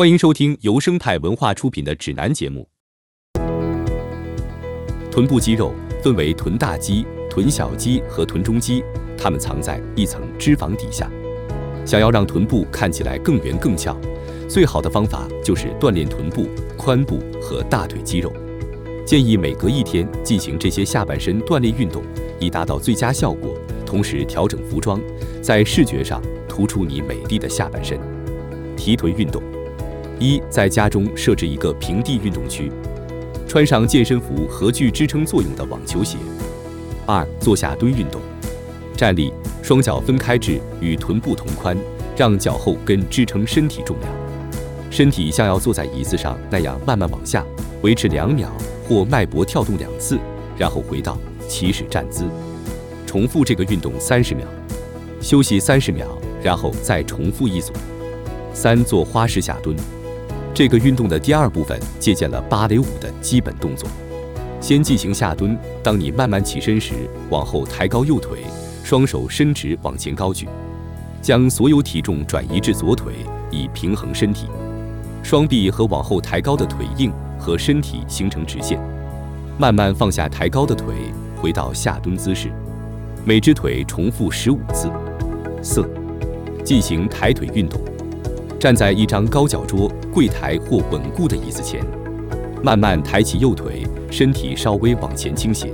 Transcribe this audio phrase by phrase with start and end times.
[0.00, 2.66] 欢迎收听由生态文化出品的指南节目。
[5.10, 8.82] 臀部肌肉分为臀大肌、臀小肌和臀中肌，
[9.18, 11.06] 它们藏在一层脂肪底下。
[11.84, 13.94] 想要让臀部看起来更圆更翘，
[14.48, 18.32] 最好的方法就是锻炼臀部、髋部和大腿肌肉。
[19.04, 22.02] 建议每隔一天进行这些下半身锻炼运动，
[22.38, 23.54] 以达到最佳效果。
[23.84, 24.98] 同时调整服装，
[25.42, 28.00] 在视觉上突出你美丽的下半身。
[28.78, 29.42] 提臀运动：
[30.20, 32.70] 一，在家中设置一个平地运动区，
[33.48, 36.18] 穿上健身服和具支撑作用的网球鞋。
[37.06, 38.20] 二，做下蹲运动，
[38.94, 41.74] 站立，双脚分开至与臀部同宽，
[42.18, 44.12] 让脚后跟支撑身体重量，
[44.90, 47.42] 身体像要坐在椅子上那样慢慢往下，
[47.80, 48.52] 维持两秒
[48.86, 50.18] 或脉搏跳动两次，
[50.58, 51.16] 然后回到
[51.48, 52.24] 起始站姿。
[53.06, 54.46] 重复这个运动三十秒，
[55.22, 56.06] 休息三十秒，
[56.42, 57.72] 然后再重复一组。
[58.52, 59.74] 三做花式下蹲，
[60.60, 63.88] 这个运动的第二部分借鉴了芭蕾舞的基本动作。
[64.60, 66.92] 先进行下蹲，当你慢慢起身时，
[67.30, 68.40] 往后抬高右腿，
[68.84, 70.46] 双手伸直往前高举，
[71.22, 73.14] 将所有体重转移至左腿，
[73.50, 74.48] 以平衡身体。
[75.22, 78.78] 双臂和往后抬高的腿硬和身体形成直线，
[79.56, 80.94] 慢慢放下抬高的腿，
[81.40, 82.52] 回到下蹲姿势。
[83.24, 84.92] 每只腿重复十五次。
[85.62, 85.88] 四、
[86.62, 87.80] 进行抬腿运动。
[88.60, 91.82] 站在一张高脚桌、柜台或稳固的椅子前，
[92.62, 95.72] 慢慢抬起右腿，身体稍微往前倾斜，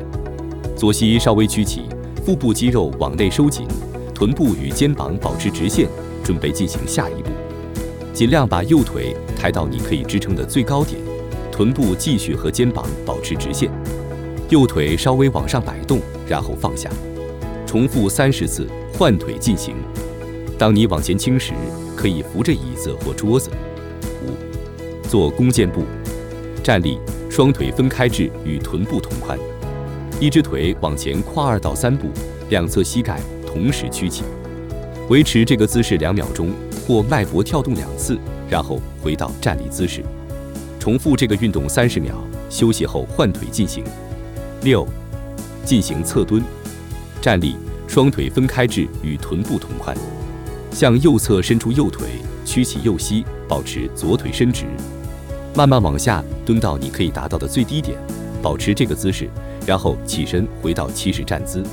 [0.76, 1.82] 左膝稍微屈起，
[2.24, 3.66] 腹部肌肉往内收紧，
[4.14, 5.88] 臀部与肩膀保持直线，
[6.22, 7.30] 准备进行下一步。
[8.12, 11.00] 尽量把右腿抬到你可以支撑的最高点，
[11.50, 13.68] 臀部继续和肩膀保持直线，
[14.48, 16.88] 右腿稍微往上摆动，然后放下。
[17.66, 18.64] 重复三十次，
[18.96, 19.74] 换腿进行。
[20.58, 21.52] 当你往前倾时，
[21.94, 23.50] 可以扶着椅子或桌子。
[24.24, 24.32] 五，
[25.08, 25.84] 做弓箭步。
[26.62, 26.98] 站立，
[27.30, 29.38] 双腿分开至与臀部同宽，
[30.18, 32.08] 一只腿往前跨二到三步，
[32.48, 34.22] 两侧膝盖同时屈起，
[35.08, 36.50] 维持这个姿势两秒钟
[36.86, 40.02] 或脉搏跳动两次，然后回到站立姿势。
[40.80, 42.14] 重复这个运动三十秒，
[42.48, 43.84] 休息后换腿进行。
[44.62, 44.88] 六，
[45.64, 46.42] 进行侧蹲。
[47.20, 47.56] 站立。
[47.88, 49.96] 双腿分开至与臀部同宽，
[50.76, 52.06] 向右侧伸出右腿，
[52.44, 54.66] 屈起右膝，保持左腿伸直，
[55.54, 57.96] 慢慢往下蹲到你可以达到的最低点，
[58.42, 59.26] 保持这个姿势，
[59.66, 61.64] 然后起身回到起始站姿，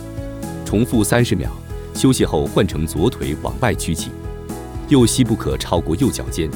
[0.64, 1.52] 重复三十秒。
[1.94, 4.10] 休息后换成左腿往外屈起，
[4.88, 6.50] 右膝不可超过右脚尖。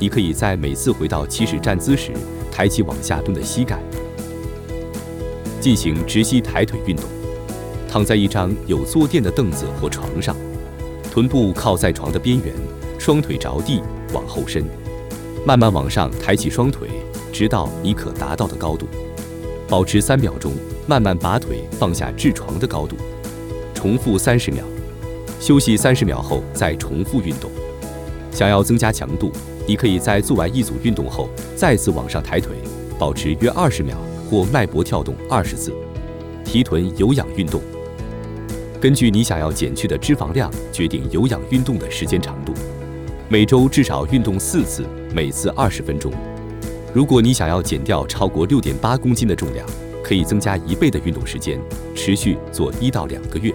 [0.00, 2.10] 你可以在每次回到起始站姿时，
[2.50, 3.78] 抬起往下蹲的膝盖，
[5.60, 7.04] 进行直膝抬腿运动。
[7.88, 10.36] 躺在一张有坐垫的凳子或床上，
[11.16, 12.54] 臀部靠在床的边缘，
[12.98, 13.80] 双腿着地
[14.12, 14.62] 往后伸，
[15.46, 16.90] 慢慢往上抬起双腿，
[17.32, 18.84] 直到你可达到的高度，
[19.66, 20.52] 保持三秒钟，
[20.86, 22.96] 慢慢把腿放下至床的高度，
[23.72, 24.62] 重复三十秒，
[25.40, 27.50] 休息三十秒后再重复运动。
[28.30, 29.32] 想要增加强度，
[29.66, 32.54] 你可以在做完一组运动后再次往上抬腿，
[32.98, 33.96] 保持约二十秒
[34.30, 35.72] 或脉搏跳动二十次。
[36.44, 37.62] 提臀有氧运动。
[38.78, 42.52] 根据你想要减去的脂肪量决定有氧运动的时间长度，
[43.26, 46.12] 每周至少运动四次，每次二十分钟。
[46.92, 49.66] 如果你想要减掉超过六点八公斤的重量，
[50.04, 51.58] 可以增加一倍的运动时间，
[51.94, 53.50] 持续做一到两个月。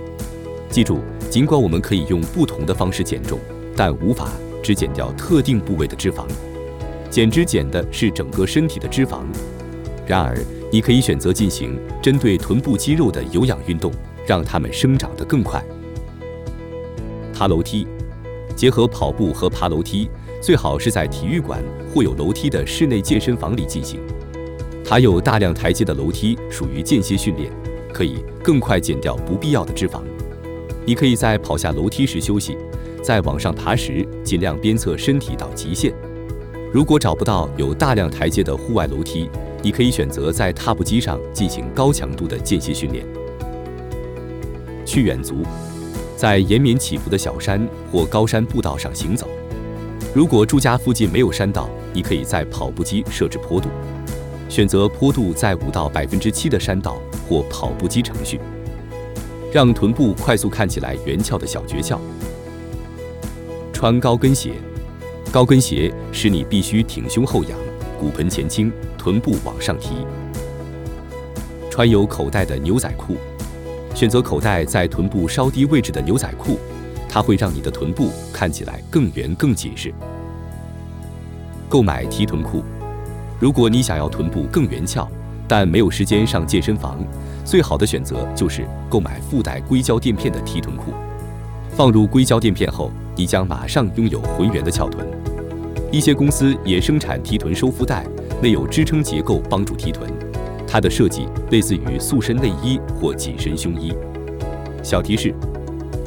[0.71, 0.99] 记住，
[1.29, 3.39] 尽管我们可以用不同的方式减重，
[3.75, 4.31] 但无法
[4.63, 6.25] 只减掉特定部位的脂肪。
[7.11, 9.19] 减脂减的是整个身体的脂肪。
[10.07, 10.35] 然而，
[10.71, 13.93] 你可以选择进行针对臀部肌肉的有氧运动。
[14.25, 15.63] 让它们生长得更快。
[17.33, 17.87] 爬楼梯，
[18.55, 20.09] 结合跑步和爬楼梯，
[20.41, 23.99] 最好是在体育馆或有楼梯的室内健身房里进行。
[24.85, 27.51] 爬有大量台阶的楼梯属于间歇训练，
[27.93, 30.01] 可以更快减掉不必要的脂肪。
[30.85, 32.57] 你可以在跑下楼梯时休息，
[33.01, 35.93] 在往上爬时尽量鞭策身体到极限。
[36.73, 39.29] 如果找不到有大量台阶的户外楼梯，
[39.63, 43.05] 你可以选择在踏步机上进行高强度的间歇训练。
[44.91, 45.35] 去远足，
[46.17, 49.25] 在延绵起伏的小山或高山步道上行走。
[50.13, 53.69] 如果住家附近没有山道，你可以在跑步机设置坡度，
[54.49, 58.37] 选择坡度在五到百分之七的山道或跑步机程序，
[59.53, 61.97] 让臀部快速看起来圆翘的小诀窍。
[63.71, 64.55] 穿高跟鞋，
[65.31, 67.57] 高跟鞋使你必须挺胸后仰，
[67.97, 70.05] 骨盆前倾，臀部往上提。
[71.69, 73.15] 穿有口袋的牛仔裤。
[73.93, 76.59] 选择口袋在臀部稍低位置的牛仔裤，
[77.07, 79.93] 它会让你的臀部看起来更圆更紧实。
[81.69, 82.63] 购买提臀裤。
[83.39, 85.07] 如果你想要臀部更圆翘，
[85.47, 87.03] 但没有时间上健身房，
[87.43, 90.93] 最好的选择就是购买附带硅胶垫片的提臀裤。
[91.75, 95.07] 放入硅胶垫片后，你将马上拥有浑圆的翘臀。
[95.91, 98.05] 一些公司也生产提臀收腹带，
[98.41, 100.07] 内有支撑结构帮助提臀。
[100.71, 103.93] 它的设计类似于塑身内衣或紧身胸衣。
[104.81, 105.35] 小提示：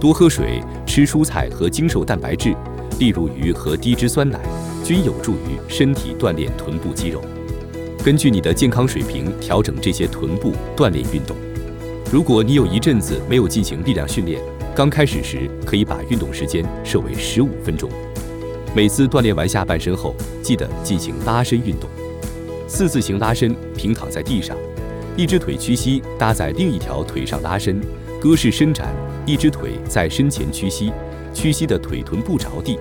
[0.00, 2.55] 多喝水、吃蔬菜和精瘦蛋白质，
[2.99, 4.40] 例如鱼和低脂酸奶，
[4.82, 7.20] 均有助于身体锻炼臀部肌肉。
[8.02, 11.37] 根据你的健康水平调整这些臀部锻炼运动。
[12.10, 14.40] 如果你有一阵子没有进行力量训练，
[14.75, 17.90] 刚开始时可以把运动时间设为十五分钟。
[18.75, 21.88] 每次锻炼完下半身后，记得进行拉伸运动。
[22.74, 24.56] 四字形拉伸，平躺在地上，
[25.16, 27.80] 一只腿屈膝搭在另一条腿上拉伸，
[28.20, 28.92] 鸽式伸展，
[29.24, 30.92] 一只腿在身前屈膝，
[31.32, 32.76] 屈膝的腿臀部着地，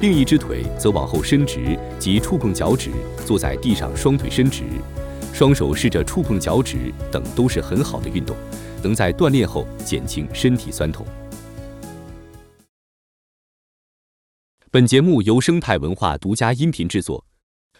[0.00, 2.90] 另一只腿则往后伸直及触碰脚趾，
[3.24, 4.64] 坐在地上双腿伸直，
[5.32, 8.36] 双手试着触碰脚趾等都是很好的运动，
[8.82, 11.06] 能在锻炼后减轻身体酸痛。
[14.72, 17.24] 本节目由生态文化独家音频制作。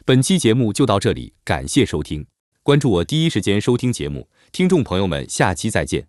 [0.07, 2.29] 本期节目就到这里，感谢收听，
[2.63, 6.07] 关注我第一时间收听节目，听众朋友们，下期再见。